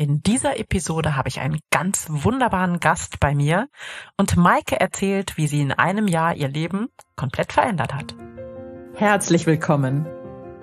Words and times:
In 0.00 0.22
dieser 0.22 0.60
Episode 0.60 1.16
habe 1.16 1.28
ich 1.28 1.40
einen 1.40 1.58
ganz 1.72 2.06
wunderbaren 2.08 2.78
Gast 2.78 3.18
bei 3.18 3.34
mir 3.34 3.68
und 4.16 4.36
Maike 4.36 4.78
erzählt, 4.78 5.36
wie 5.36 5.48
sie 5.48 5.60
in 5.60 5.72
einem 5.72 6.06
Jahr 6.06 6.36
ihr 6.36 6.46
Leben 6.46 6.86
komplett 7.16 7.52
verändert 7.52 7.92
hat. 7.92 8.14
Herzlich 8.94 9.46
willkommen. 9.46 10.06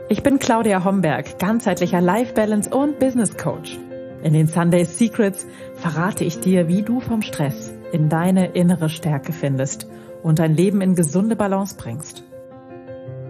Ich 0.08 0.24
bin 0.24 0.40
Claudia 0.40 0.86
Homberg, 0.86 1.38
ganzheitlicher 1.38 2.00
Life 2.00 2.34
Balance 2.34 2.70
und 2.70 2.98
Business 2.98 3.36
Coach. 3.36 3.78
In 4.24 4.32
den 4.32 4.48
Sunday 4.48 4.86
Secrets 4.86 5.46
verrate 5.76 6.24
ich 6.24 6.40
dir, 6.40 6.70
wie 6.70 6.84
du 6.84 7.02
vom 7.02 7.22
Stress 7.22 7.74
in 7.92 8.08
deine 8.08 8.54
innere 8.54 8.88
Stärke 8.88 9.34
findest 9.34 9.86
und 10.24 10.40
dein 10.40 10.56
Leben 10.56 10.80
in 10.80 10.96
gesunde 10.96 11.36
Balance 11.36 11.76
bringst. 11.76 12.25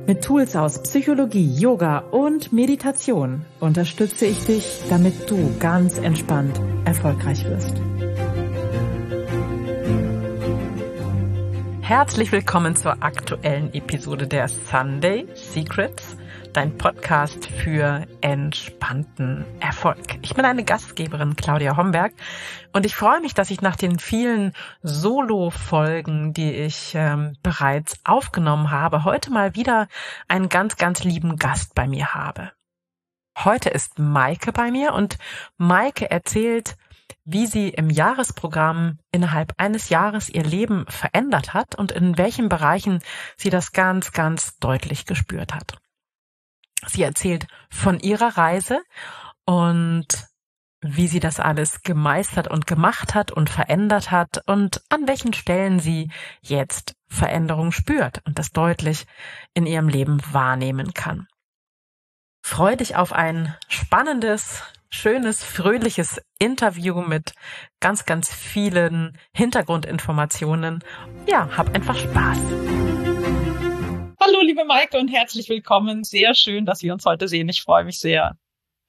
Mit 0.07 0.23
Tools 0.23 0.55
aus 0.55 0.83
Psychologie, 0.83 1.51
Yoga 1.57 1.97
und 2.11 2.53
Meditation 2.53 3.43
unterstütze 3.59 4.27
ich 4.27 4.45
dich, 4.45 4.83
damit 4.87 5.31
du 5.31 5.57
ganz 5.57 5.97
entspannt 5.97 6.61
erfolgreich 6.85 7.43
wirst. 7.45 7.73
Herzlich 11.81 12.31
willkommen 12.31 12.75
zur 12.75 13.01
aktuellen 13.01 13.73
Episode 13.73 14.27
der 14.27 14.47
Sunday 14.47 15.25
Secrets 15.33 16.15
dein 16.55 16.77
Podcast 16.77 17.47
für 17.47 18.07
entspannten 18.21 19.43
Erfolg. 19.59 20.19
Ich 20.21 20.35
bin 20.35 20.45
eine 20.45 20.63
Gastgeberin, 20.63 21.35
Claudia 21.35 21.75
Homberg, 21.75 22.13
und 22.71 22.85
ich 22.85 22.95
freue 22.95 23.19
mich, 23.19 23.33
dass 23.33 23.51
ich 23.51 23.59
nach 23.59 23.75
den 23.75 23.99
vielen 23.99 24.53
Solo-Folgen, 24.81 26.31
die 26.31 26.53
ich 26.53 26.93
ähm, 26.95 27.35
bereits 27.43 27.99
aufgenommen 28.05 28.71
habe, 28.71 29.03
heute 29.03 29.31
mal 29.31 29.55
wieder 29.55 29.89
einen 30.29 30.47
ganz, 30.47 30.77
ganz 30.77 31.03
lieben 31.03 31.35
Gast 31.35 31.75
bei 31.75 31.87
mir 31.87 32.13
habe. 32.13 32.53
Heute 33.37 33.69
ist 33.69 33.99
Maike 33.99 34.53
bei 34.53 34.71
mir 34.71 34.93
und 34.93 35.17
Maike 35.57 36.09
erzählt, 36.09 36.77
wie 37.25 37.47
sie 37.47 37.67
im 37.67 37.89
Jahresprogramm 37.89 38.99
innerhalb 39.11 39.53
eines 39.57 39.89
Jahres 39.89 40.29
ihr 40.29 40.43
Leben 40.43 40.85
verändert 40.87 41.53
hat 41.53 41.75
und 41.75 41.91
in 41.91 42.17
welchen 42.17 42.47
Bereichen 42.47 42.99
sie 43.35 43.49
das 43.49 43.73
ganz, 43.73 44.13
ganz 44.13 44.57
deutlich 44.59 45.05
gespürt 45.05 45.53
hat. 45.53 45.79
Sie 46.95 47.03
erzählt 47.03 47.47
von 47.69 47.99
ihrer 47.99 48.37
Reise 48.37 48.81
und 49.43 50.07
wie 50.79 51.09
sie 51.09 51.19
das 51.19 51.41
alles 51.41 51.81
gemeistert 51.81 52.47
und 52.47 52.67
gemacht 52.67 53.15
hat 53.15 53.31
und 53.31 53.49
verändert 53.49 54.11
hat 54.11 54.41
und 54.45 54.81
an 54.87 55.05
welchen 55.05 55.33
Stellen 55.33 55.81
sie 55.81 56.09
jetzt 56.39 56.95
Veränderung 57.09 57.73
spürt 57.73 58.21
und 58.25 58.39
das 58.39 58.51
deutlich 58.51 59.07
in 59.53 59.65
ihrem 59.65 59.89
Leben 59.89 60.21
wahrnehmen 60.31 60.93
kann. 60.93 61.27
Freu 62.41 62.77
dich 62.77 62.95
auf 62.95 63.11
ein 63.11 63.53
spannendes, 63.67 64.63
schönes, 64.89 65.43
fröhliches 65.43 66.21
Interview 66.39 67.01
mit 67.01 67.33
ganz, 67.81 68.05
ganz 68.05 68.33
vielen 68.33 69.17
Hintergrundinformationen. 69.33 70.81
Ja, 71.27 71.49
hab 71.57 71.75
einfach 71.75 71.97
Spaß. 71.97 72.37
Hallo, 74.25 74.41
liebe 74.41 74.65
Maike 74.65 74.97
und 74.97 75.09
herzlich 75.09 75.49
willkommen. 75.49 76.03
Sehr 76.03 76.33
schön, 76.33 76.65
dass 76.65 76.81
wir 76.81 76.93
uns 76.93 77.05
heute 77.05 77.27
sehen. 77.27 77.47
Ich 77.47 77.61
freue 77.61 77.83
mich 77.83 77.99
sehr. 77.99 78.35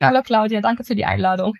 Hallo, 0.01 0.23
Claudia. 0.23 0.62
Danke 0.62 0.83
für 0.83 0.95
die 0.95 1.05
Einladung. 1.05 1.53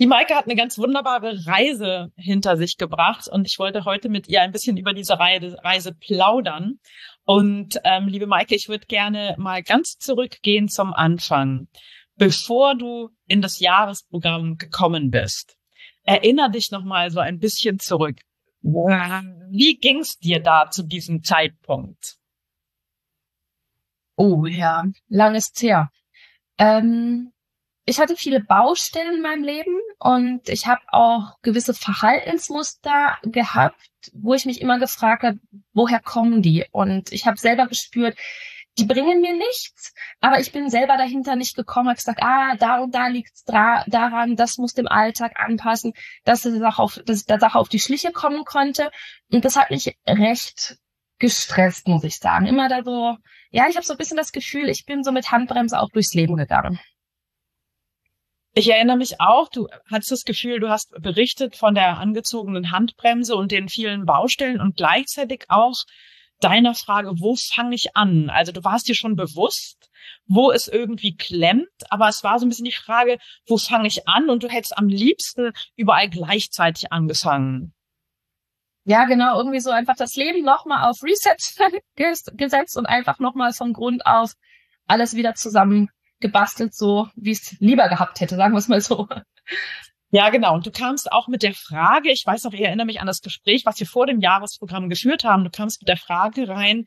Die 0.00 0.06
Maike 0.06 0.34
hat 0.34 0.46
eine 0.46 0.56
ganz 0.56 0.78
wunderbare 0.78 1.44
Reise 1.44 2.12
hinter 2.16 2.56
sich 2.56 2.78
gebracht 2.78 3.28
und 3.28 3.46
ich 3.46 3.58
wollte 3.58 3.84
heute 3.84 4.08
mit 4.08 4.26
ihr 4.26 4.40
ein 4.40 4.52
bisschen 4.52 4.78
über 4.78 4.94
diese 4.94 5.18
Reise 5.18 5.92
plaudern. 5.92 6.78
Und 7.24 7.78
ähm, 7.84 8.08
liebe 8.08 8.26
Maike, 8.26 8.54
ich 8.54 8.70
würde 8.70 8.86
gerne 8.86 9.34
mal 9.36 9.62
ganz 9.62 9.98
zurückgehen 9.98 10.68
zum 10.68 10.94
Anfang. 10.94 11.68
Bevor 12.16 12.74
du 12.74 13.10
in 13.26 13.42
das 13.42 13.60
Jahresprogramm 13.60 14.56
gekommen 14.56 15.10
bist, 15.10 15.58
erinner 16.04 16.48
dich 16.48 16.70
noch 16.70 16.84
mal 16.84 17.10
so 17.10 17.20
ein 17.20 17.38
bisschen 17.38 17.78
zurück. 17.78 18.20
Wie 18.62 19.76
ging's 19.76 20.18
dir 20.18 20.40
da 20.40 20.70
zu 20.70 20.84
diesem 20.84 21.22
Zeitpunkt? 21.22 22.16
Oh 24.24 24.46
ja, 24.46 24.84
lang 25.08 25.34
ist 25.34 25.60
her. 25.62 25.90
Ähm, 26.56 27.32
ich 27.84 27.98
hatte 27.98 28.14
viele 28.14 28.38
Baustellen 28.38 29.16
in 29.16 29.22
meinem 29.22 29.42
Leben 29.42 29.76
und 29.98 30.48
ich 30.48 30.68
habe 30.68 30.80
auch 30.92 31.40
gewisse 31.42 31.74
Verhaltensmuster 31.74 33.18
gehabt, 33.24 33.80
wo 34.12 34.34
ich 34.34 34.46
mich 34.46 34.60
immer 34.60 34.78
gefragt 34.78 35.24
habe, 35.24 35.40
woher 35.72 35.98
kommen 35.98 36.40
die? 36.40 36.64
Und 36.70 37.10
ich 37.10 37.26
habe 37.26 37.36
selber 37.36 37.66
gespürt, 37.66 38.16
die 38.78 38.84
bringen 38.84 39.22
mir 39.22 39.36
nichts, 39.36 39.92
aber 40.20 40.38
ich 40.38 40.52
bin 40.52 40.70
selber 40.70 40.96
dahinter 40.96 41.34
nicht 41.34 41.56
gekommen, 41.56 41.88
habe 41.88 41.96
gesagt, 41.96 42.22
ah, 42.22 42.54
da 42.54 42.78
und 42.78 42.94
da 42.94 43.08
liegt's 43.08 43.42
dra 43.42 43.84
daran, 43.88 44.36
das 44.36 44.56
muss 44.56 44.72
dem 44.74 44.86
Alltag 44.86 45.32
anpassen, 45.34 45.94
dass 46.22 46.44
ich 46.44 46.52
der 46.52 46.60
Sache 46.60 46.80
auf, 46.80 47.00
dass 47.04 47.22
ich 47.22 47.26
der 47.26 47.40
Sache 47.40 47.58
auf 47.58 47.68
die 47.68 47.80
Schliche 47.80 48.12
kommen 48.12 48.44
konnte. 48.44 48.92
Und 49.32 49.44
das 49.44 49.56
hat 49.56 49.70
mich 49.72 49.98
recht 50.06 50.78
gestresst, 51.22 51.86
muss 51.86 52.02
ich 52.02 52.18
sagen. 52.18 52.46
Immer 52.46 52.68
da 52.68 52.82
so, 52.82 53.16
ja, 53.52 53.68
ich 53.68 53.76
habe 53.76 53.86
so 53.86 53.94
ein 53.94 53.96
bisschen 53.96 54.16
das 54.16 54.32
Gefühl, 54.32 54.68
ich 54.68 54.84
bin 54.84 55.04
so 55.04 55.12
mit 55.12 55.30
Handbremse 55.30 55.78
auch 55.78 55.88
durchs 55.88 56.14
Leben 56.14 56.36
gegangen. 56.36 56.80
Ich 58.54 58.68
erinnere 58.68 58.96
mich 58.96 59.20
auch, 59.20 59.48
du 59.48 59.68
hattest 59.88 60.10
das 60.10 60.24
Gefühl, 60.24 60.58
du 60.58 60.68
hast 60.68 60.90
berichtet 61.00 61.56
von 61.56 61.74
der 61.76 61.98
angezogenen 61.98 62.72
Handbremse 62.72 63.36
und 63.36 63.52
den 63.52 63.68
vielen 63.68 64.04
Baustellen 64.04 64.60
und 64.60 64.76
gleichzeitig 64.76 65.44
auch 65.48 65.84
deiner 66.40 66.74
Frage, 66.74 67.12
wo 67.20 67.36
fange 67.36 67.76
ich 67.76 67.96
an? 67.96 68.28
Also 68.28 68.50
du 68.50 68.64
warst 68.64 68.88
dir 68.88 68.96
schon 68.96 69.14
bewusst, 69.14 69.90
wo 70.26 70.50
es 70.50 70.66
irgendwie 70.66 71.16
klemmt, 71.16 71.70
aber 71.88 72.08
es 72.08 72.24
war 72.24 72.40
so 72.40 72.44
ein 72.44 72.48
bisschen 72.48 72.64
die 72.64 72.72
Frage, 72.72 73.18
wo 73.46 73.58
fange 73.58 73.86
ich 73.86 74.08
an? 74.08 74.28
Und 74.28 74.42
du 74.42 74.48
hättest 74.48 74.76
am 74.76 74.88
liebsten 74.88 75.52
überall 75.76 76.10
gleichzeitig 76.10 76.90
angefangen 76.90 77.74
ja, 78.84 79.04
genau, 79.04 79.38
irgendwie 79.38 79.60
so 79.60 79.70
einfach 79.70 79.96
das 79.96 80.16
Leben 80.16 80.44
nochmal 80.44 80.88
auf 80.88 81.02
Reset 81.02 81.36
gesetzt 82.36 82.76
und 82.76 82.86
einfach 82.86 83.18
nochmal 83.18 83.52
von 83.52 83.72
Grund 83.72 84.04
auf 84.06 84.32
alles 84.86 85.14
wieder 85.14 85.34
zusammen 85.34 85.88
gebastelt, 86.20 86.74
so 86.74 87.08
wie 87.14 87.32
es 87.32 87.56
lieber 87.60 87.88
gehabt 87.88 88.20
hätte, 88.20 88.36
sagen 88.36 88.54
wir 88.54 88.58
es 88.58 88.68
mal 88.68 88.80
so. 88.80 89.08
Ja, 90.10 90.28
genau. 90.28 90.54
Und 90.54 90.66
du 90.66 90.70
kamst 90.70 91.10
auch 91.10 91.26
mit 91.26 91.42
der 91.42 91.54
Frage, 91.54 92.10
ich 92.10 92.24
weiß 92.26 92.44
noch, 92.44 92.52
ich 92.52 92.60
erinnere 92.60 92.86
mich 92.86 93.00
an 93.00 93.06
das 93.06 93.22
Gespräch, 93.22 93.64
was 93.64 93.80
wir 93.80 93.86
vor 93.86 94.06
dem 94.06 94.20
Jahresprogramm 94.20 94.90
geführt 94.90 95.24
haben. 95.24 95.44
Du 95.44 95.50
kamst 95.50 95.80
mit 95.80 95.88
der 95.88 95.96
Frage 95.96 96.48
rein, 96.48 96.84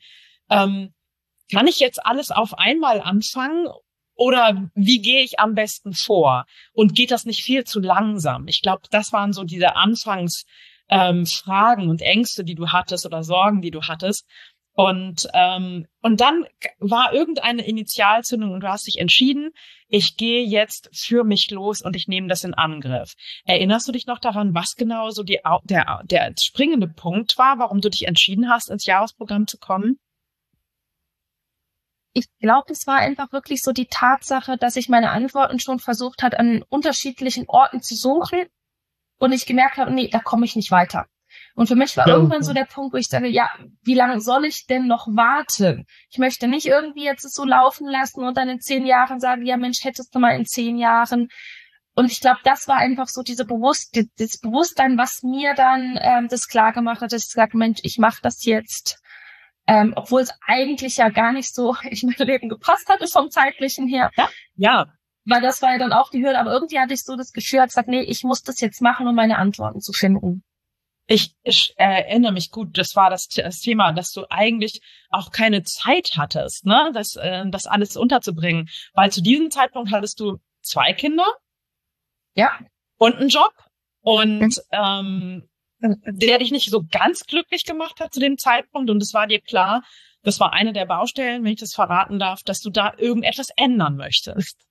ähm, 0.48 0.94
kann 1.50 1.66
ich 1.66 1.80
jetzt 1.80 2.04
alles 2.04 2.30
auf 2.30 2.54
einmal 2.58 3.00
anfangen 3.00 3.66
oder 4.14 4.70
wie 4.74 5.00
gehe 5.00 5.22
ich 5.22 5.38
am 5.38 5.54
besten 5.54 5.92
vor? 5.92 6.46
Und 6.72 6.94
geht 6.94 7.10
das 7.10 7.24
nicht 7.24 7.42
viel 7.42 7.64
zu 7.64 7.80
langsam? 7.80 8.48
Ich 8.48 8.62
glaube, 8.62 8.82
das 8.90 9.12
waren 9.12 9.32
so 9.32 9.44
diese 9.44 9.76
Anfangs 9.76 10.44
ähm, 10.88 11.26
Fragen 11.26 11.88
und 11.88 12.02
Ängste, 12.02 12.44
die 12.44 12.54
du 12.54 12.68
hattest 12.68 13.06
oder 13.06 13.22
Sorgen, 13.22 13.60
die 13.60 13.70
du 13.70 13.82
hattest. 13.82 14.26
Und, 14.72 15.26
ähm, 15.32 15.86
und 16.02 16.20
dann 16.20 16.44
war 16.78 17.14
irgendeine 17.14 17.66
Initialzündung 17.66 18.52
und 18.52 18.60
du 18.60 18.68
hast 18.68 18.86
dich 18.86 18.98
entschieden, 18.98 19.52
ich 19.88 20.18
gehe 20.18 20.44
jetzt 20.44 20.90
für 20.92 21.24
mich 21.24 21.50
los 21.50 21.80
und 21.80 21.96
ich 21.96 22.08
nehme 22.08 22.28
das 22.28 22.44
in 22.44 22.52
Angriff. 22.52 23.14
Erinnerst 23.46 23.88
du 23.88 23.92
dich 23.92 24.06
noch 24.06 24.18
daran, 24.18 24.54
was 24.54 24.74
genau 24.74 25.08
so 25.08 25.22
die, 25.22 25.40
der, 25.64 26.02
der 26.04 26.34
springende 26.38 26.88
Punkt 26.88 27.38
war, 27.38 27.58
warum 27.58 27.80
du 27.80 27.88
dich 27.88 28.06
entschieden 28.06 28.50
hast, 28.50 28.70
ins 28.70 28.84
Jahresprogramm 28.84 29.46
zu 29.46 29.58
kommen? 29.58 29.98
ich 32.16 32.28
glaube, 32.38 32.72
es 32.72 32.86
war 32.86 32.96
einfach 32.96 33.30
wirklich 33.32 33.60
so 33.60 33.72
die 33.72 33.88
Tatsache, 33.88 34.56
dass 34.56 34.76
ich 34.76 34.88
meine 34.88 35.10
Antworten 35.10 35.60
schon 35.60 35.78
versucht 35.78 36.22
hat, 36.22 36.38
an 36.38 36.64
unterschiedlichen 36.70 37.44
Orten 37.46 37.82
zu 37.82 37.94
suchen 37.94 38.46
und 39.18 39.32
ich 39.32 39.46
gemerkt 39.46 39.76
habe, 39.76 39.92
nee, 39.92 40.08
da 40.08 40.18
komme 40.20 40.44
ich 40.44 40.56
nicht 40.56 40.70
weiter. 40.70 41.06
Und 41.54 41.68
für 41.68 41.74
mich 41.74 41.96
war 41.96 42.06
ja. 42.06 42.14
irgendwann 42.14 42.42
so 42.42 42.52
der 42.52 42.66
Punkt, 42.66 42.92
wo 42.92 42.98
ich 42.98 43.08
sage, 43.08 43.28
ja, 43.28 43.50
wie 43.82 43.94
lange 43.94 44.20
soll 44.20 44.44
ich 44.44 44.66
denn 44.66 44.86
noch 44.86 45.06
warten? 45.08 45.86
Ich 46.10 46.18
möchte 46.18 46.48
nicht 46.48 46.66
irgendwie 46.66 47.04
jetzt 47.04 47.24
es 47.24 47.32
so 47.32 47.44
laufen 47.44 47.88
lassen 47.88 48.24
und 48.24 48.36
dann 48.36 48.48
in 48.48 48.60
zehn 48.60 48.84
Jahren 48.86 49.20
sagen, 49.20 49.44
ja 49.44 49.56
Mensch, 49.56 49.82
hättest 49.82 50.14
du 50.14 50.18
mal 50.18 50.36
in 50.36 50.44
zehn 50.44 50.76
Jahren. 50.76 51.28
Und 51.94 52.12
ich 52.12 52.20
glaube, 52.20 52.40
das 52.44 52.68
war 52.68 52.76
einfach 52.76 53.08
so 53.08 53.22
diese 53.22 53.46
Bewusst 53.46 53.98
das 54.18 54.38
Bewusstsein, 54.38 54.98
was 54.98 55.22
mir 55.22 55.54
dann 55.54 55.98
ähm, 56.00 56.28
das 56.28 56.46
klar 56.48 56.72
gemacht 56.72 57.00
hat, 57.00 57.12
dass 57.12 57.24
ich 57.24 57.32
sage, 57.32 57.56
Mensch, 57.56 57.80
ich 57.82 57.98
mache 57.98 58.20
das 58.22 58.44
jetzt. 58.44 59.00
Ähm, 59.66 59.94
obwohl 59.96 60.20
es 60.20 60.32
eigentlich 60.46 60.98
ja 60.98 61.08
gar 61.08 61.32
nicht 61.32 61.54
so 61.54 61.74
in 61.82 62.14
mein 62.18 62.26
Leben 62.26 62.48
gepasst 62.50 62.88
hatte 62.88 63.08
vom 63.08 63.30
zeitlichen 63.30 63.88
her. 63.88 64.10
Ja, 64.16 64.28
ja 64.56 64.86
weil 65.26 65.42
das 65.42 65.60
war 65.60 65.72
ja 65.72 65.78
dann 65.78 65.92
auch 65.92 66.10
die 66.10 66.24
Hürde. 66.24 66.38
Aber 66.38 66.52
irgendwie 66.52 66.78
hatte 66.78 66.94
ich 66.94 67.02
so 67.02 67.16
das 67.16 67.32
Gefühl, 67.32 67.60
hat 67.60 67.68
gesagt, 67.68 67.88
nee, 67.88 68.00
ich 68.00 68.24
muss 68.24 68.42
das 68.42 68.60
jetzt 68.60 68.80
machen, 68.80 69.06
um 69.06 69.14
meine 69.14 69.38
Antworten 69.38 69.80
zu 69.80 69.92
finden. 69.92 70.42
Ich, 71.08 71.34
ich 71.42 71.74
äh, 71.76 72.02
erinnere 72.02 72.32
mich 72.32 72.50
gut, 72.50 72.78
das 72.78 72.96
war 72.96 73.10
das, 73.10 73.28
das, 73.28 73.60
Thema, 73.60 73.92
dass 73.92 74.10
du 74.12 74.24
eigentlich 74.28 74.80
auch 75.10 75.30
keine 75.30 75.62
Zeit 75.62 76.12
hattest, 76.16 76.66
ne, 76.66 76.90
das, 76.94 77.14
äh, 77.14 77.44
das 77.48 77.66
alles 77.66 77.96
unterzubringen. 77.96 78.68
Weil 78.92 79.12
zu 79.12 79.22
diesem 79.22 79.50
Zeitpunkt 79.50 79.92
hattest 79.92 80.18
du 80.18 80.38
zwei 80.62 80.92
Kinder. 80.92 81.26
Ja. 82.34 82.58
Und 82.98 83.16
einen 83.16 83.28
Job. 83.28 83.52
Und 84.00 84.60
ähm, 84.72 85.48
der 85.80 86.38
dich 86.38 86.50
nicht 86.50 86.70
so 86.70 86.84
ganz 86.90 87.26
glücklich 87.26 87.64
gemacht 87.64 88.00
hat 88.00 88.14
zu 88.14 88.20
dem 88.20 88.38
Zeitpunkt. 88.38 88.90
Und 88.90 89.02
es 89.02 89.14
war 89.14 89.26
dir 89.26 89.40
klar, 89.40 89.82
das 90.22 90.40
war 90.40 90.52
eine 90.52 90.72
der 90.72 90.86
Baustellen, 90.86 91.44
wenn 91.44 91.52
ich 91.52 91.60
das 91.60 91.74
verraten 91.74 92.18
darf, 92.18 92.42
dass 92.42 92.60
du 92.60 92.70
da 92.70 92.94
irgendetwas 92.96 93.50
ändern 93.56 93.96
möchtest. 93.96 94.65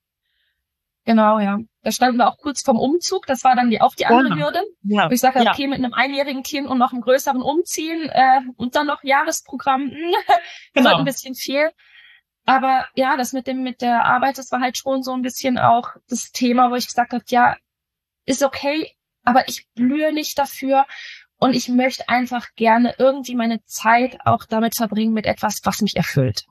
Genau, 1.06 1.40
ja. 1.40 1.60
Da 1.84 1.92
standen 1.92 2.18
wir 2.18 2.28
auch 2.28 2.38
kurz 2.38 2.63
vorm 2.63 2.80
Umzug. 2.80 3.28
Das 3.28 3.44
war 3.44 3.56
dann 3.56 3.69
die, 3.69 3.80
auch 3.80 3.94
die 3.94 4.07
andere 4.07 4.30
Genau. 4.30 4.48
Hürde. 4.48 4.63
Ja. 4.84 5.07
Wo 5.10 5.13
ich 5.13 5.19
sage, 5.22 5.44
Ja. 5.44 5.52
okay, 5.52 5.68
mit 5.68 5.78
einem 5.78 5.94
einjährigen 5.94 6.42
Kind 6.42 6.68
und 6.68 6.80
noch 6.80 6.92
einem 6.92 7.02
größeren 7.02 7.42
Umziehen 7.44 8.10
äh, 8.10 8.42
und 8.57 8.75
dann 8.75 8.88
noch 8.88 9.04
Jahresprogramm, 9.04 9.81
hm, 9.84 9.92
wird 9.92 9.96
Genau. 10.74 10.98
ein 10.98 11.06
bisschen 11.06 11.36
viel. 11.36 11.69
Aber 12.48 12.88
ja, 12.96 13.18
das 13.18 13.34
mit 13.34 13.48
dem 13.48 13.63
mit 13.63 13.81
der 13.81 14.06
Arbeit, 14.06 14.38
das 14.40 14.52
war 14.52 14.62
halt 14.62 14.78
schon 14.78 15.04
so 15.04 15.13
ein 15.13 15.22
bisschen 15.22 15.57
auch 15.60 15.90
das 16.10 16.31
Thema, 16.31 16.69
wo 16.72 16.75
ich 16.75 16.88
gesagt 16.88 17.13
habe, 17.13 17.24
ja, 17.28 17.56
ist 18.25 18.44
okay, 18.44 18.92
aber 19.24 19.48
ich 19.48 19.68
blühe 19.75 20.12
nicht 20.13 20.38
dafür 20.38 20.86
und 21.38 21.56
ich 21.56 21.69
möchte 21.69 22.08
einfach 22.10 22.48
gerne 22.56 22.96
irgendwie 22.98 23.36
meine 23.36 23.63
Zeit 23.66 24.18
auch 24.25 24.46
damit 24.46 24.75
verbringen 24.75 25.13
mit 25.13 25.25
etwas, 25.25 25.62
was 25.63 25.81
mich 25.81 25.96
erfüllt. 25.96 26.46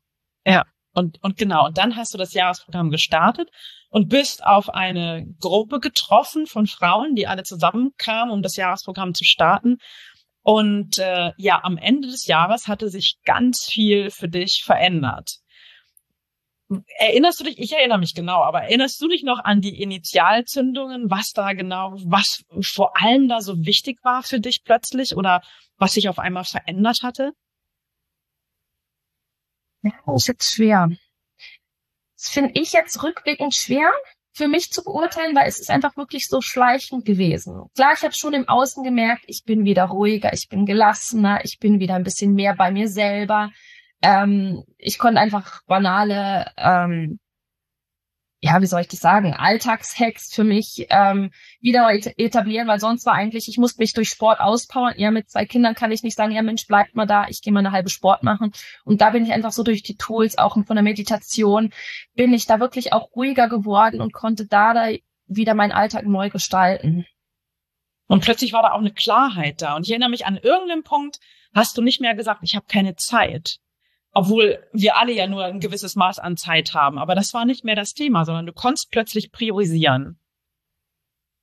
Und, 0.95 1.23
und 1.23 1.37
genau, 1.37 1.67
und 1.67 1.77
dann 1.77 1.97
hast 1.97 2.15
du 2.15 2.19
das 2.19 2.35
Jahresprogramm 2.35 2.91
gestartet 2.91 3.51
und 3.91 4.09
bist 4.09 4.45
auf 4.45 4.71
eine 4.71 5.27
Gruppe 5.41 5.81
getroffen 5.81 6.47
von 6.47 6.67
Frauen, 6.67 7.17
die 7.17 7.27
alle 7.27 7.43
zusammenkamen, 7.43 8.33
um 8.33 8.43
das 8.43 8.57
Jahresprogramm 8.57 9.13
zu 9.13 9.25
starten. 9.25 9.79
Und 10.43 10.99
äh, 10.99 11.33
ja, 11.37 11.61
am 11.65 11.79
Ende 11.79 12.09
des 12.09 12.27
Jahres 12.27 12.69
hatte 12.69 12.91
sich 12.91 13.17
ganz 13.25 13.65
viel 13.65 14.11
für 14.11 14.29
dich 14.29 14.63
verändert. 14.65 15.39
Erinnerst 16.99 17.41
du 17.41 17.45
dich, 17.45 17.59
ich 17.59 17.73
erinnere 17.73 17.99
mich 17.99 18.15
genau, 18.15 18.43
aber 18.43 18.63
erinnerst 18.63 19.01
du 19.01 19.09
dich 19.09 19.23
noch 19.23 19.39
an 19.39 19.61
die 19.61 19.81
Initialzündungen, 19.81 21.11
was 21.11 21.33
da 21.33 21.53
genau, 21.53 21.95
was 22.05 22.45
vor 22.63 23.01
allem 23.01 23.29
da 23.29 23.41
so 23.41 23.65
wichtig 23.65 23.99
war 24.03 24.23
für 24.23 24.41
dich 24.41 24.65
plötzlich 24.65 25.17
oder 25.17 25.43
was 25.77 25.93
sich 25.93 26.09
auf 26.09 26.19
einmal 26.19 26.45
verändert 26.45 27.03
hatte? 27.03 27.33
Ja, 29.85 30.15
ist 30.15 30.29
jetzt 30.29 30.55
schwer. 30.55 30.89
Das 32.17 32.29
finde 32.31 32.53
ich 32.55 32.73
jetzt 32.73 33.03
rückblickend 33.03 33.55
schwer 33.55 33.91
für 34.33 34.49
mich 34.49 34.73
zu 34.73 34.83
beurteilen, 34.83 35.37
weil 35.37 35.47
es 35.47 35.61
ist 35.61 35.71
einfach 35.71 35.97
wirklich 35.97 36.27
so 36.27 36.41
schleichend 36.41 37.05
gewesen. 37.05 37.67
Klar, 37.77 37.93
ich 37.95 38.03
habe 38.03 38.15
schon 38.15 38.35
im 38.35 38.49
Außen 38.49 38.83
gemerkt, 38.83 39.25
ich 39.27 39.45
bin 39.45 39.65
wieder 39.65 39.85
ruhiger, 39.85 40.33
ich 40.33 40.49
bin 40.49 40.67
gelassener, 40.67 41.45
ich 41.45 41.59
bin 41.61 41.79
wieder 41.79 41.95
ein 41.95 42.03
bisschen 42.03 42.35
mehr 42.35 42.55
bei 42.57 42.73
mir 42.73 42.89
selber. 42.89 43.51
Ähm, 44.03 44.65
ich 44.77 44.99
konnte 44.99 45.21
einfach 45.21 45.63
banale, 45.67 46.51
ähm, 46.57 47.21
ja, 48.45 48.61
wie 48.61 48.67
soll 48.67 48.83
ich 48.83 48.89
das 48.89 49.01
sagen, 49.01 49.33
Alltagshacks 49.33 50.35
für 50.35 50.45
mich 50.45 50.87
ähm, 50.91 51.31
wieder 51.63 51.91
et- 51.91 52.19
etablieren, 52.19 52.69
weil 52.69 52.79
sonst 52.79 53.07
war 53.07 53.15
eigentlich, 53.15 53.49
ich 53.49 53.57
musste 53.57 53.81
mich 53.81 53.95
durch 53.95 54.11
Sport 54.11 54.39
auspowern. 54.41 54.93
Ja, 54.99 55.11
mit 55.11 55.31
zwei 55.31 55.47
Kindern 55.47 55.75
kann 55.75 55.93
ich 55.93 56.03
nicht 56.03 56.15
sagen, 56.15 56.33
ja 56.33 56.43
Mensch, 56.43 56.67
bleibt 56.67 56.95
mal 56.95 57.07
da, 57.07 57.27
ich 57.29 57.41
gehe 57.41 57.55
mal 57.55 57.61
eine 57.61 57.73
halbe 57.73 57.89
Sport 57.89 58.23
machen. 58.23 58.53
Und 58.85 59.01
da 59.01 59.09
bin 59.11 59.25
ich 59.25 59.33
einfach 59.33 59.53
so 59.53 59.63
durch 59.63 59.83
die 59.83 59.97
Tools, 59.97 60.37
auch 60.37 60.55
von 60.67 60.77
der 60.77 60.83
Meditation, 60.83 61.71
bin 62.15 62.35
ich 62.35 62.45
da 62.45 62.61
wirklich 62.61 62.93
auch 62.93 63.17
ruhiger 63.17 63.49
geworden 63.49 64.03
und 64.03 64.13
konnte 64.13 64.47
da, 64.47 64.75
da 64.75 64.95
wieder 65.27 65.55
meinen 65.55 65.73
Alltag 65.73 66.05
neu 66.05 66.29
gestalten. 66.29 67.07
Und 68.09 68.23
plötzlich 68.23 68.53
war 68.53 68.61
da 68.61 68.73
auch 68.73 68.81
eine 68.81 68.93
Klarheit 68.93 69.63
da. 69.63 69.75
Und 69.75 69.87
ich 69.87 69.91
erinnere 69.91 70.11
mich 70.11 70.27
an 70.27 70.37
irgendeinem 70.37 70.83
Punkt, 70.83 71.19
hast 71.55 71.79
du 71.79 71.83
nicht 71.83 72.03
mehr 72.03 72.15
gesagt, 72.15 72.41
ich 72.43 72.57
habe 72.57 72.67
keine 72.69 72.95
Zeit. 72.97 73.57
Obwohl 74.15 74.65
wir 74.73 74.97
alle 74.97 75.13
ja 75.13 75.27
nur 75.27 75.45
ein 75.45 75.61
gewisses 75.61 75.97
Maß 75.97 76.21
an 76.21 76.37
Zeit 76.37 76.73
haben. 76.73 76.99
Aber 76.99 77.15
das 77.15 77.35
war 77.35 77.45
nicht 77.45 77.65
mehr 77.65 77.75
das 77.75 77.95
Thema, 77.95 78.25
sondern 78.25 78.47
du 78.47 78.53
konntest 78.53 78.91
plötzlich 78.91 79.33
priorisieren. 79.33 80.19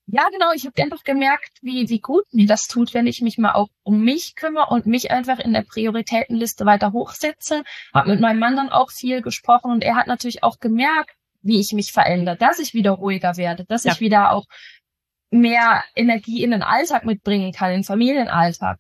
Ja, 0.08 0.28
genau. 0.30 0.52
Ich 0.54 0.66
habe 0.66 0.82
einfach 0.82 1.04
gemerkt, 1.04 1.52
wie, 1.62 1.88
wie 1.90 2.00
gut 2.00 2.24
mir 2.32 2.48
das 2.48 2.68
tut, 2.68 2.94
wenn 2.94 3.08
ich 3.08 3.22
mich 3.22 3.38
mal 3.38 3.54
auch 3.54 3.70
um 3.84 4.02
mich 4.04 4.36
kümmere 4.36 4.68
und 4.70 4.86
mich 4.86 5.12
einfach 5.12 5.40
in 5.40 5.54
der 5.54 5.62
Prioritätenliste 5.64 6.66
weiter 6.66 6.92
hochsetze. 6.92 7.64
Hab 7.94 8.08
mit 8.08 8.20
meinem 8.20 8.40
Mann 8.40 8.56
dann 8.56 8.70
auch 8.70 8.90
viel 8.92 9.22
gesprochen 9.22 9.72
und 9.72 9.84
er 9.84 9.96
hat 9.96 10.08
natürlich 10.08 10.44
auch 10.44 10.60
gemerkt, 10.60 11.12
wie 11.42 11.60
ich 11.60 11.72
mich 11.74 11.92
verändere, 11.92 12.36
dass 12.36 12.60
ich 12.60 12.74
wieder 12.74 12.92
ruhiger 12.92 13.38
werde, 13.38 13.66
dass 13.66 13.84
Ja. 13.84 13.94
ich 13.94 14.00
wieder 14.00 14.32
auch 14.32 14.46
mehr 15.30 15.84
Energie 15.96 16.44
in 16.44 16.52
den 16.52 16.64
Alltag 16.64 17.06
mitbringen 17.06 17.54
kann, 17.54 17.70
in 17.72 17.78
den 17.80 17.84
Familienalltag. 17.84 18.80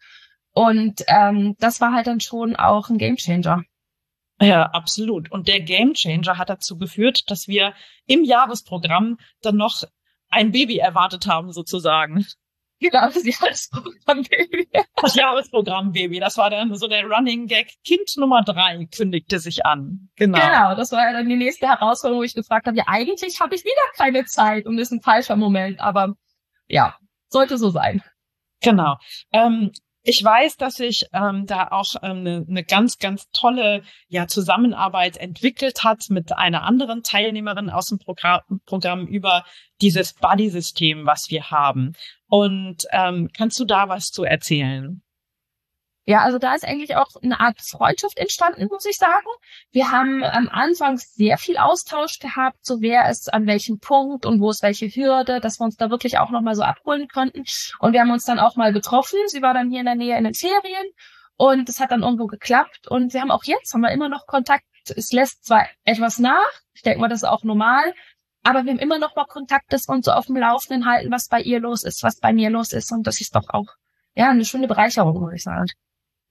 Und 0.53 1.03
ähm, 1.07 1.55
das 1.59 1.79
war 1.79 1.93
halt 1.93 2.07
dann 2.07 2.19
schon 2.19 2.55
auch 2.57 2.89
ein 2.89 2.97
Gamechanger. 2.97 3.63
Ja, 4.41 4.63
absolut. 4.63 5.31
Und 5.31 5.47
der 5.47 5.61
Gamechanger 5.61 6.37
hat 6.37 6.49
dazu 6.49 6.77
geführt, 6.77 7.29
dass 7.29 7.47
wir 7.47 7.73
im 8.07 8.23
Jahresprogramm 8.23 9.17
dann 9.41 9.55
noch 9.55 9.83
ein 10.29 10.51
Baby 10.51 10.77
erwartet 10.77 11.27
haben, 11.27 11.51
sozusagen. 11.51 12.25
Genau, 12.79 13.05
das 13.11 13.23
Jahresprogramm. 13.23 14.25
Das 14.95 15.13
Jahresprogramm 15.13 15.91
Baby. 15.91 16.19
Das 16.19 16.37
war 16.37 16.49
dann 16.49 16.73
so 16.75 16.87
der 16.87 17.05
Running 17.05 17.45
Gag. 17.45 17.71
Kind 17.85 18.17
Nummer 18.17 18.41
drei 18.41 18.87
kündigte 18.95 19.39
sich 19.39 19.65
an. 19.65 20.09
Genau. 20.15 20.39
Genau, 20.39 20.75
das 20.75 20.91
war 20.91 21.05
ja 21.05 21.13
dann 21.13 21.29
die 21.29 21.35
nächste 21.35 21.67
Herausforderung, 21.67 22.21
wo 22.21 22.23
ich 22.23 22.33
gefragt 22.33 22.65
habe, 22.65 22.77
ja, 22.77 22.85
eigentlich 22.87 23.39
habe 23.39 23.53
ich 23.53 23.63
wieder 23.63 23.81
keine 23.95 24.25
Zeit 24.25 24.65
und 24.65 24.77
das 24.77 24.87
ist 24.87 24.93
ein 24.93 25.01
falscher 25.01 25.35
Moment, 25.35 25.79
aber 25.79 26.15
ja, 26.67 26.97
sollte 27.29 27.59
so 27.59 27.69
sein. 27.69 28.01
Genau. 28.63 28.97
Ähm, 29.31 29.71
ich 30.03 30.23
weiß, 30.23 30.57
dass 30.57 30.75
sich 30.75 31.05
ähm, 31.13 31.45
da 31.45 31.67
auch 31.69 31.95
ähm, 32.01 32.19
eine, 32.19 32.45
eine 32.47 32.63
ganz, 32.63 32.97
ganz 32.97 33.29
tolle 33.31 33.83
ja, 34.07 34.27
Zusammenarbeit 34.27 35.17
entwickelt 35.17 35.83
hat 35.83 36.09
mit 36.09 36.33
einer 36.33 36.63
anderen 36.63 37.03
Teilnehmerin 37.03 37.69
aus 37.69 37.87
dem 37.87 37.99
Programm, 37.99 38.41
Programm 38.65 39.05
über 39.05 39.45
dieses 39.81 40.13
Buddy-System, 40.13 41.05
was 41.05 41.29
wir 41.29 41.51
haben. 41.51 41.93
Und 42.27 42.85
ähm, 42.91 43.29
kannst 43.35 43.59
du 43.59 43.65
da 43.65 43.89
was 43.89 44.11
zu 44.11 44.23
erzählen? 44.23 45.01
Ja, 46.11 46.23
also 46.23 46.39
da 46.39 46.55
ist 46.55 46.65
eigentlich 46.65 46.97
auch 46.97 47.07
eine 47.23 47.39
Art 47.39 47.61
Freundschaft 47.61 48.17
entstanden, 48.17 48.67
muss 48.69 48.85
ich 48.85 48.97
sagen. 48.97 49.27
Wir 49.71 49.91
haben 49.93 50.25
am 50.25 50.49
Anfang 50.49 50.97
sehr 50.97 51.37
viel 51.37 51.55
Austausch 51.55 52.19
gehabt, 52.19 52.57
so 52.65 52.81
wer 52.81 53.09
ist 53.09 53.33
an 53.33 53.47
welchem 53.47 53.79
Punkt 53.79 54.25
und 54.25 54.41
wo 54.41 54.49
ist 54.49 54.61
welche 54.61 54.87
Hürde, 54.87 55.39
dass 55.39 55.61
wir 55.61 55.63
uns 55.63 55.77
da 55.77 55.89
wirklich 55.89 56.19
auch 56.19 56.29
nochmal 56.29 56.55
so 56.55 56.63
abholen 56.63 57.07
konnten. 57.07 57.45
Und 57.79 57.93
wir 57.93 58.01
haben 58.01 58.11
uns 58.11 58.25
dann 58.25 58.39
auch 58.39 58.57
mal 58.57 58.73
getroffen. 58.73 59.19
Sie 59.27 59.41
war 59.41 59.53
dann 59.53 59.69
hier 59.69 59.79
in 59.79 59.85
der 59.85 59.95
Nähe 59.95 60.17
in 60.17 60.25
den 60.25 60.33
Ferien 60.33 60.85
und 61.37 61.69
es 61.69 61.79
hat 61.79 61.91
dann 61.91 62.03
irgendwo 62.03 62.27
geklappt. 62.27 62.89
Und 62.89 63.13
wir 63.13 63.21
haben 63.21 63.31
auch 63.31 63.45
jetzt, 63.45 63.73
haben 63.73 63.79
wir 63.79 63.91
immer 63.91 64.09
noch 64.09 64.27
Kontakt. 64.27 64.65
Es 64.93 65.13
lässt 65.13 65.45
zwar 65.45 65.65
etwas 65.85 66.19
nach, 66.19 66.51
ich 66.73 66.81
denke 66.81 66.99
mal, 66.99 67.07
das 67.07 67.19
ist 67.19 67.29
auch 67.29 67.45
normal, 67.45 67.93
aber 68.43 68.65
wir 68.65 68.73
haben 68.73 68.79
immer 68.79 68.99
noch 68.99 69.15
mal 69.15 69.27
Kontakt, 69.27 69.71
dass 69.71 69.87
wir 69.87 69.93
uns 69.93 70.07
so 70.07 70.11
auf 70.11 70.25
dem 70.25 70.35
Laufenden 70.35 70.85
halten, 70.85 71.09
was 71.09 71.29
bei 71.29 71.39
ihr 71.39 71.61
los 71.61 71.85
ist, 71.85 72.03
was 72.03 72.19
bei 72.19 72.33
mir 72.33 72.49
los 72.49 72.73
ist. 72.73 72.91
Und 72.91 73.07
das 73.07 73.21
ist 73.21 73.33
doch 73.33 73.47
auch, 73.47 73.67
ja, 74.13 74.29
eine 74.29 74.43
schöne 74.43 74.67
Bereicherung, 74.67 75.17
muss 75.17 75.35
ich 75.35 75.43
sagen. 75.43 75.67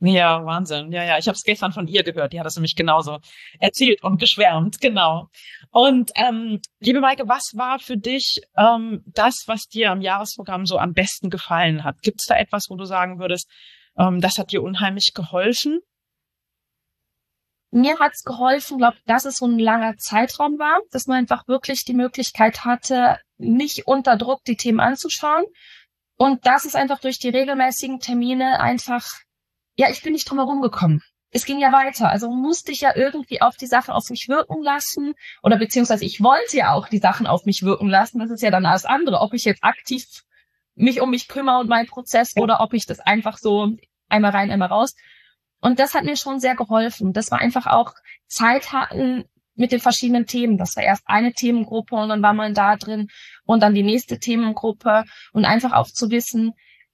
Ja, 0.02 0.46
Wahnsinn. 0.46 0.92
Ja, 0.92 1.04
ja, 1.04 1.18
ich 1.18 1.28
habe 1.28 1.36
es 1.36 1.44
gestern 1.44 1.72
von 1.72 1.86
ihr 1.86 2.02
gehört. 2.02 2.32
Die 2.32 2.40
hat 2.40 2.46
es 2.46 2.56
nämlich 2.56 2.74
genauso 2.74 3.18
erzählt 3.58 4.02
und 4.02 4.18
geschwärmt, 4.18 4.80
genau. 4.80 5.28
Und 5.70 6.10
ähm, 6.14 6.60
liebe 6.80 7.00
Maike, 7.00 7.28
was 7.28 7.54
war 7.54 7.78
für 7.78 7.98
dich 7.98 8.40
ähm, 8.56 9.02
das, 9.06 9.44
was 9.46 9.66
dir 9.66 9.90
am 9.90 10.00
Jahresprogramm 10.00 10.64
so 10.64 10.78
am 10.78 10.94
besten 10.94 11.28
gefallen 11.28 11.84
hat? 11.84 12.00
Gibt 12.00 12.20
es 12.22 12.26
da 12.26 12.36
etwas, 12.36 12.70
wo 12.70 12.76
du 12.76 12.86
sagen 12.86 13.18
würdest, 13.18 13.50
ähm, 13.98 14.22
das 14.22 14.38
hat 14.38 14.52
dir 14.52 14.62
unheimlich 14.62 15.12
geholfen? 15.12 15.80
Mir 17.70 17.98
hat's 17.98 18.24
geholfen, 18.24 18.78
glaube 18.78 18.96
dass 19.06 19.26
es 19.26 19.36
so 19.36 19.46
ein 19.46 19.58
langer 19.58 19.96
Zeitraum 19.98 20.58
war, 20.58 20.80
dass 20.90 21.06
man 21.08 21.18
einfach 21.18 21.46
wirklich 21.46 21.84
die 21.84 21.94
Möglichkeit 21.94 22.64
hatte, 22.64 23.18
nicht 23.36 23.86
unter 23.86 24.16
Druck 24.16 24.44
die 24.44 24.56
Themen 24.56 24.80
anzuschauen. 24.80 25.44
Und 26.16 26.46
das 26.46 26.64
ist 26.64 26.74
einfach 26.74 27.00
durch 27.00 27.18
die 27.18 27.28
regelmäßigen 27.28 28.00
Termine 28.00 28.60
einfach, 28.60 29.06
ja, 29.80 29.88
ich 29.88 30.02
bin 30.02 30.12
nicht 30.12 30.28
drum 30.28 30.38
herum 30.38 30.60
gekommen. 30.60 31.02
Es 31.30 31.46
ging 31.46 31.58
ja 31.58 31.72
weiter, 31.72 32.10
also 32.10 32.30
musste 32.30 32.70
ich 32.70 32.82
ja 32.82 32.94
irgendwie 32.94 33.40
auf 33.40 33.56
die 33.56 33.66
Sachen 33.66 33.94
auf 33.94 34.10
mich 34.10 34.28
wirken 34.28 34.62
lassen 34.62 35.14
oder 35.42 35.56
beziehungsweise 35.56 36.04
ich 36.04 36.22
wollte 36.22 36.58
ja 36.58 36.74
auch 36.74 36.88
die 36.88 36.98
Sachen 36.98 37.26
auf 37.26 37.46
mich 37.46 37.62
wirken 37.62 37.88
lassen. 37.88 38.18
Das 38.18 38.30
ist 38.30 38.42
ja 38.42 38.50
dann 38.50 38.66
alles 38.66 38.84
andere, 38.84 39.20
ob 39.20 39.32
ich 39.32 39.46
jetzt 39.46 39.64
aktiv 39.64 40.04
mich 40.74 41.00
um 41.00 41.08
mich 41.08 41.28
kümmere 41.28 41.60
und 41.60 41.70
meinen 41.70 41.86
Prozess 41.86 42.36
oder 42.36 42.60
ob 42.60 42.74
ich 42.74 42.84
das 42.84 43.00
einfach 43.00 43.38
so 43.38 43.74
einmal 44.10 44.32
rein, 44.32 44.50
einmal 44.50 44.68
raus. 44.68 44.94
Und 45.62 45.78
das 45.78 45.94
hat 45.94 46.04
mir 46.04 46.16
schon 46.16 46.40
sehr 46.40 46.56
geholfen, 46.56 47.14
dass 47.14 47.30
wir 47.30 47.38
einfach 47.38 47.66
auch 47.66 47.94
Zeit 48.26 48.74
hatten 48.74 49.24
mit 49.54 49.72
den 49.72 49.80
verschiedenen 49.80 50.26
Themen. 50.26 50.58
Das 50.58 50.76
war 50.76 50.82
erst 50.82 51.04
eine 51.06 51.32
Themengruppe 51.32 51.96
und 51.96 52.10
dann 52.10 52.22
war 52.22 52.34
man 52.34 52.52
da 52.52 52.76
drin 52.76 53.08
und 53.46 53.62
dann 53.62 53.74
die 53.74 53.82
nächste 53.82 54.18
Themengruppe 54.18 55.04
und 55.32 55.46
einfach 55.46 55.72
auch 55.72 55.88
zu 55.88 56.10
wissen, 56.10 56.52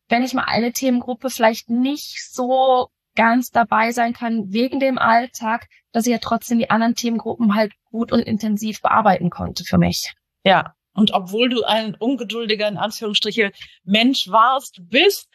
wenn 0.08 0.22
ich 0.22 0.34
mal 0.34 0.44
eine 0.44 0.72
Themengruppe 0.72 1.30
vielleicht 1.30 1.70
nicht 1.70 2.24
so 2.30 2.88
ganz 3.14 3.50
dabei 3.50 3.92
sein 3.92 4.12
kann 4.12 4.52
wegen 4.52 4.78
dem 4.78 4.98
Alltag, 4.98 5.68
dass 5.92 6.06
ich 6.06 6.12
ja 6.12 6.18
trotzdem 6.18 6.58
die 6.58 6.70
anderen 6.70 6.94
Themengruppen 6.94 7.54
halt 7.54 7.72
gut 7.90 8.12
und 8.12 8.20
intensiv 8.20 8.82
bearbeiten 8.82 9.30
konnte 9.30 9.64
für 9.64 9.78
mich. 9.78 10.12
Ja. 10.44 10.74
Und 10.92 11.12
obwohl 11.12 11.50
du 11.50 11.62
ein 11.62 11.94
ungeduldiger, 11.94 12.68
in 12.68 12.78
Anführungsstriche, 12.78 13.52
Mensch 13.84 14.28
warst, 14.28 14.80
bist, 14.88 15.28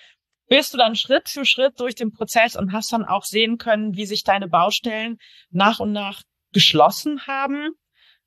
bist 0.47 0.73
du 0.73 0.77
dann 0.77 0.95
Schritt 0.95 1.29
für 1.29 1.45
Schritt 1.45 1.79
durch 1.79 1.93
den 1.93 2.11
Prozess 2.11 2.55
und 2.55 2.71
hast 2.71 2.91
dann 2.91 3.05
auch 3.05 3.23
sehen 3.23 3.57
können, 3.57 3.95
wie 3.95 4.05
sich 4.05 4.23
deine 4.23 4.47
Baustellen 4.47 5.17
nach 5.51 5.79
und 5.79 5.91
nach 5.91 6.23
geschlossen 6.51 7.27
haben 7.27 7.75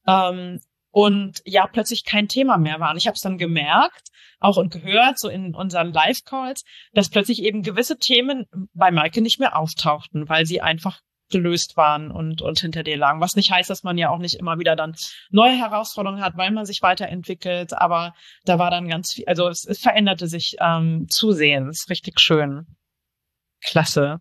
ähm, 0.06 0.60
und 0.94 1.42
ja 1.44 1.66
plötzlich 1.66 2.04
kein 2.04 2.28
Thema 2.28 2.56
mehr 2.56 2.78
waren. 2.78 2.96
Ich 2.96 3.08
habe 3.08 3.16
es 3.16 3.20
dann 3.20 3.36
gemerkt, 3.36 4.10
auch 4.38 4.56
und 4.56 4.72
gehört, 4.72 5.18
so 5.18 5.28
in 5.28 5.52
unseren 5.52 5.92
Live-Calls, 5.92 6.62
dass 6.92 7.10
plötzlich 7.10 7.42
eben 7.42 7.62
gewisse 7.62 7.98
Themen 7.98 8.46
bei 8.74 8.92
Maike 8.92 9.20
nicht 9.20 9.40
mehr 9.40 9.56
auftauchten, 9.56 10.28
weil 10.28 10.46
sie 10.46 10.60
einfach 10.60 11.00
gelöst 11.30 11.76
waren 11.76 12.12
und, 12.12 12.42
und 12.42 12.60
hinter 12.60 12.84
dir 12.84 12.96
lagen. 12.96 13.20
Was 13.20 13.34
nicht 13.34 13.50
heißt, 13.50 13.70
dass 13.70 13.82
man 13.82 13.98
ja 13.98 14.08
auch 14.08 14.18
nicht 14.18 14.36
immer 14.36 14.60
wieder 14.60 14.76
dann 14.76 14.94
neue 15.30 15.58
Herausforderungen 15.58 16.22
hat, 16.22 16.36
weil 16.36 16.52
man 16.52 16.64
sich 16.64 16.80
weiterentwickelt. 16.80 17.72
Aber 17.76 18.14
da 18.44 18.60
war 18.60 18.70
dann 18.70 18.86
ganz 18.86 19.14
viel, 19.14 19.24
also 19.26 19.48
es, 19.48 19.64
es 19.64 19.80
veränderte 19.80 20.28
sich 20.28 20.54
ähm, 20.60 21.06
zusehends. 21.08 21.90
Richtig 21.90 22.20
schön. 22.20 22.66
Klasse. 23.60 24.18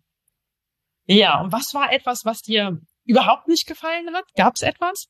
Ja, 1.06 1.40
und 1.40 1.52
was 1.52 1.72
war 1.72 1.92
etwas, 1.92 2.24
was 2.24 2.42
dir 2.42 2.80
überhaupt 3.04 3.46
nicht 3.46 3.68
gefallen 3.68 4.12
hat? 4.12 4.24
Gab 4.34 4.56
es 4.56 4.62
etwas? 4.62 5.06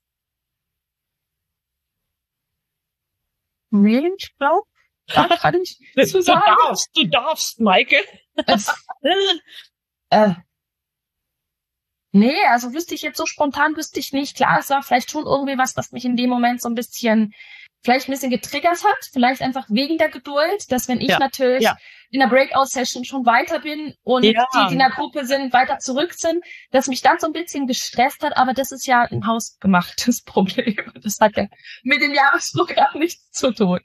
Ich 4.18 4.36
glaube, 4.38 4.66
da 5.06 5.28
kann 5.36 5.60
ich 5.60 5.78
zu 6.06 6.22
sagen. 6.22 6.42
Du 6.46 6.64
darfst, 6.64 6.90
du 6.94 7.04
darfst, 7.06 7.60
Maike. 7.60 7.96
Äh, 10.10 10.34
nee, 12.12 12.36
also 12.50 12.72
wüsste 12.72 12.94
ich 12.94 13.02
jetzt 13.02 13.16
so 13.16 13.26
spontan, 13.26 13.76
wüsste 13.76 13.98
ich 13.98 14.12
nicht. 14.12 14.36
Klar, 14.36 14.60
es 14.60 14.70
war 14.70 14.82
vielleicht 14.82 15.10
schon 15.10 15.24
irgendwie 15.24 15.58
was, 15.58 15.76
was 15.76 15.90
mich 15.90 16.04
in 16.04 16.14
dem 16.14 16.30
Moment 16.30 16.60
so 16.60 16.68
ein 16.68 16.76
bisschen 16.76 17.34
vielleicht 17.82 18.08
ein 18.08 18.12
bisschen 18.12 18.30
getriggert 18.30 18.82
hat, 18.84 19.10
vielleicht 19.12 19.42
einfach 19.42 19.66
wegen 19.68 19.98
der 19.98 20.08
Geduld, 20.08 20.70
dass 20.70 20.88
wenn 20.88 21.00
ich 21.00 21.10
ja, 21.10 21.18
natürlich 21.18 21.64
ja. 21.64 21.76
In 22.14 22.21
der 22.21 22.28
Breakout-Session 22.28 23.04
schon 23.04 23.26
weiter 23.26 23.59
bin 23.59 23.92
und 24.04 24.23
ja. 24.23 24.47
die, 24.54 24.66
die 24.68 24.73
in 24.75 24.78
der 24.78 24.90
Gruppe 24.90 25.25
sind, 25.25 25.52
weiter 25.52 25.80
zurück 25.80 26.12
sind, 26.14 26.44
dass 26.71 26.87
mich 26.87 27.02
dann 27.02 27.18
so 27.18 27.26
ein 27.26 27.33
bisschen 27.33 27.66
gestresst 27.66 28.23
hat, 28.23 28.37
aber 28.37 28.54
das 28.54 28.71
ist 28.71 28.87
ja 28.87 29.02
ein 29.02 29.26
hausgemachtes 29.26 30.23
Problem. 30.25 30.76
Das 31.02 31.18
hat 31.21 31.37
ja 31.37 31.49
mit 31.83 32.00
dem 32.00 32.14
Jahresprogramm 32.14 33.00
nichts 33.00 33.33
zu 33.33 33.52
tun. 33.52 33.80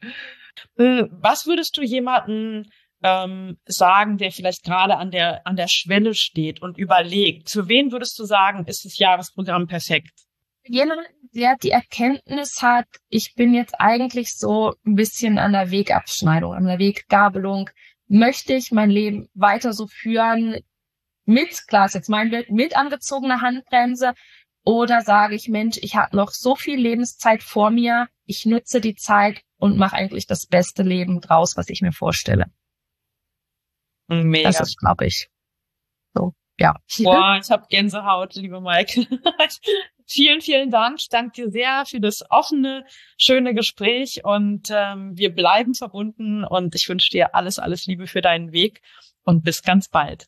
Äh, 0.77 1.05
was 1.09 1.47
würdest 1.47 1.75
du 1.75 1.81
jemanden 1.81 2.69
ähm, 3.01 3.57
sagen, 3.65 4.19
der 4.19 4.31
vielleicht 4.31 4.63
gerade 4.63 4.97
an 4.97 5.09
der, 5.09 5.47
an 5.47 5.55
der 5.55 5.67
Schwelle 5.67 6.13
steht 6.13 6.61
und 6.61 6.77
überlegt, 6.77 7.49
zu 7.49 7.67
wen 7.67 7.91
würdest 7.91 8.19
du 8.19 8.25
sagen, 8.25 8.65
ist 8.67 8.85
das 8.85 8.99
Jahresprogramm 8.99 9.65
perfekt? 9.65 10.11
jemand, 10.67 11.01
der 11.33 11.55
die 11.63 11.71
Erkenntnis 11.71 12.61
hat, 12.61 12.85
ich 13.07 13.33
bin 13.33 13.55
jetzt 13.55 13.73
eigentlich 13.79 14.35
so 14.35 14.75
ein 14.85 14.93
bisschen 14.93 15.39
an 15.39 15.53
der 15.53 15.71
Wegabschneidung, 15.71 16.53
an 16.53 16.65
der 16.65 16.77
Weggabelung, 16.77 17.71
möchte 18.09 18.53
ich 18.53 18.71
mein 18.71 18.89
Leben 18.89 19.29
weiter 19.33 19.71
so 19.71 19.87
führen 19.87 20.57
mit, 21.25 21.67
klar 21.67 21.85
ist 21.85 21.93
jetzt 21.93 22.09
mein 22.09 22.31
Bild, 22.31 22.49
mit 22.49 22.75
angezogener 22.75 23.41
Handbremse 23.41 24.13
oder 24.65 25.01
sage 25.01 25.35
ich, 25.35 25.47
Mensch, 25.47 25.77
ich 25.81 25.95
habe 25.95 26.15
noch 26.15 26.31
so 26.31 26.55
viel 26.55 26.79
Lebenszeit 26.79 27.43
vor 27.43 27.69
mir, 27.69 28.09
ich 28.25 28.45
nutze 28.45 28.81
die 28.81 28.95
Zeit 28.95 29.41
und 29.57 29.77
mache 29.77 29.95
eigentlich 29.95 30.25
das 30.25 30.47
beste 30.47 30.83
Leben 30.83 31.21
draus, 31.21 31.55
was 31.55 31.69
ich 31.69 31.81
mir 31.81 31.91
vorstelle. 31.91 32.47
Mega. 34.07 34.49
Das 34.49 34.59
ist, 34.59 34.77
glaube 34.77 35.05
ich, 35.05 35.29
so, 36.15 36.33
ja. 36.59 36.75
Boah, 36.99 37.39
ich 37.41 37.49
habe 37.49 37.65
Gänsehaut, 37.69 38.35
liebe 38.35 38.61
Mike. 38.61 39.07
vielen, 40.05 40.41
vielen 40.41 40.69
Dank. 40.69 40.97
Ich 40.99 41.09
danke 41.09 41.31
dir 41.33 41.51
sehr 41.51 41.85
für 41.85 41.99
das 41.99 42.23
offene, 42.29 42.85
schöne 43.17 43.53
Gespräch 43.53 44.23
und 44.23 44.69
ähm, 44.71 45.17
wir 45.17 45.33
bleiben 45.33 45.73
verbunden 45.73 46.43
und 46.43 46.75
ich 46.75 46.87
wünsche 46.89 47.09
dir 47.09 47.35
alles, 47.35 47.59
alles 47.59 47.85
Liebe 47.85 48.07
für 48.07 48.21
deinen 48.21 48.51
Weg 48.51 48.81
und 49.23 49.43
bis 49.43 49.63
ganz 49.63 49.87
bald. 49.87 50.27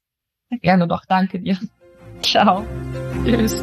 Gerne 0.62 0.88
doch. 0.88 1.06
Danke 1.06 1.40
dir. 1.40 1.58
Ciao. 2.22 2.66
Tschüss. 3.26 3.62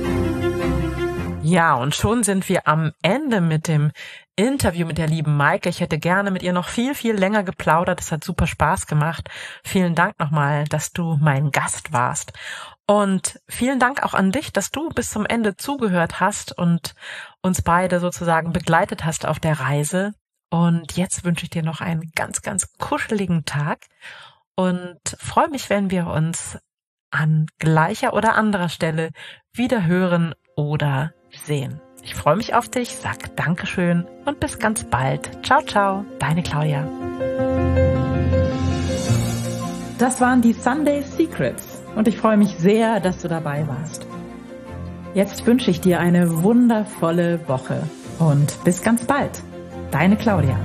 Ja, 1.51 1.77
und 1.77 1.95
schon 1.95 2.25
sind 2.25 2.47
wir 2.51 2.69
am 2.69 2.93
Ende 3.01 3.41
mit 3.41 3.69
dem 3.69 3.91
Interview 4.37 4.87
mit 4.87 4.99
der 4.99 5.07
lieben 5.07 5.35
Maike. 5.35 5.71
Ich 5.71 5.81
hätte 5.81 5.99
gerne 5.99 6.31
mit 6.31 6.43
ihr 6.43 6.53
noch 6.53 6.69
viel, 6.69 6.95
viel 6.95 7.15
länger 7.15 7.43
geplaudert. 7.43 8.03
Es 8.03 8.13
hat 8.13 8.23
super 8.23 8.47
Spaß 8.47 8.87
gemacht. 8.87 9.31
Vielen 9.65 9.95
Dank 9.95 10.19
nochmal, 10.19 10.65
dass 10.65 10.93
du 10.93 11.17
mein 11.19 11.51
Gast 11.51 11.91
warst. 11.91 12.35
Und 12.87 13.41
vielen 13.49 13.79
Dank 13.81 14.03
auch 14.03 14.13
an 14.13 14.31
dich, 14.31 14.53
dass 14.53 14.71
du 14.71 14.91
bis 14.91 15.09
zum 15.09 15.25
Ende 15.25 15.57
zugehört 15.57 16.21
hast 16.21 16.53
und 16.53 16.95
uns 17.41 17.63
beide 17.63 17.99
sozusagen 17.99 18.53
begleitet 18.53 19.07
hast 19.07 19.25
auf 19.25 19.41
der 19.41 19.59
Reise. 19.59 20.13
Und 20.51 20.99
jetzt 20.99 21.25
wünsche 21.25 21.45
ich 21.45 21.51
dir 21.51 21.63
noch 21.63 21.81
einen 21.81 22.13
ganz, 22.15 22.43
ganz 22.43 22.75
kuscheligen 22.77 23.47
Tag 23.47 23.87
und 24.55 25.01
freue 25.19 25.49
mich, 25.49 25.71
wenn 25.71 25.91
wir 25.91 26.09
uns 26.09 26.59
an 27.11 27.47
gleicher 27.59 28.13
oder 28.13 28.35
anderer 28.35 28.69
Stelle 28.69 29.13
wieder 29.55 29.87
hören 29.87 30.35
oder 30.55 31.15
sehen. 31.45 31.81
Ich 32.03 32.15
freue 32.15 32.37
mich 32.37 32.55
auf 32.55 32.69
dich, 32.69 32.97
sag 32.97 33.37
Dankeschön 33.37 34.07
und 34.25 34.41
bis 34.41 34.59
ganz 34.59 34.85
bald. 34.85 35.45
Ciao, 35.45 35.63
ciao, 35.63 36.05
deine 36.19 36.43
Claudia. 36.43 36.89
Das 39.99 40.21
waren 40.21 40.41
die 40.43 40.53
Sunday 40.53 41.03
Secrets 41.03 41.83
und 41.97 42.07
ich 42.07 42.17
freue 42.17 42.37
mich 42.37 42.57
sehr, 42.59 43.01
dass 43.01 43.21
du 43.21 43.29
dabei 43.29 43.67
warst. 43.67 44.07
Jetzt 45.15 45.45
wünsche 45.47 45.71
ich 45.71 45.81
dir 45.81 45.99
eine 45.99 46.43
wundervolle 46.43 47.47
Woche 47.49 47.83
und 48.19 48.63
bis 48.65 48.83
ganz 48.83 49.05
bald. 49.05 49.43
Deine 49.91 50.17
Claudia. 50.17 50.59